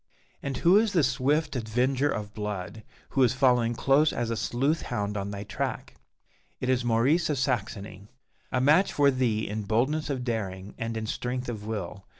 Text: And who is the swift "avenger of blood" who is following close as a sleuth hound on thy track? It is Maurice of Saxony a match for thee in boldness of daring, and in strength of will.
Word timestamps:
And 0.41 0.57
who 0.57 0.77
is 0.77 0.93
the 0.93 1.03
swift 1.03 1.55
"avenger 1.55 2.09
of 2.09 2.33
blood" 2.33 2.81
who 3.09 3.21
is 3.21 3.35
following 3.35 3.75
close 3.75 4.11
as 4.11 4.31
a 4.31 4.35
sleuth 4.35 4.81
hound 4.81 5.15
on 5.15 5.29
thy 5.29 5.43
track? 5.43 5.93
It 6.59 6.69
is 6.69 6.83
Maurice 6.83 7.29
of 7.29 7.37
Saxony 7.37 8.07
a 8.51 8.59
match 8.59 8.91
for 8.91 9.11
thee 9.11 9.47
in 9.47 9.61
boldness 9.61 10.09
of 10.09 10.23
daring, 10.23 10.73
and 10.79 10.97
in 10.97 11.05
strength 11.05 11.49
of 11.49 11.67
will. 11.67 12.07